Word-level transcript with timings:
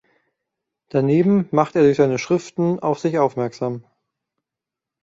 Daneben 0.89 1.47
machte 1.51 1.77
er 1.77 1.85
durch 1.85 1.97
seine 1.97 2.17
Schriften 2.17 2.79
auf 2.79 2.97
sich 2.97 3.19
aufmerksam. 3.19 3.83